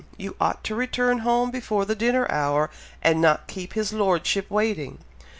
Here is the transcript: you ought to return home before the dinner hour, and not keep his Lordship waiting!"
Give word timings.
you 0.17 0.35
ought 0.41 0.63
to 0.63 0.73
return 0.73 1.19
home 1.19 1.51
before 1.51 1.85
the 1.85 1.93
dinner 1.93 2.25
hour, 2.31 2.71
and 3.03 3.21
not 3.21 3.45
keep 3.47 3.73
his 3.73 3.93
Lordship 3.93 4.49
waiting!" 4.49 4.97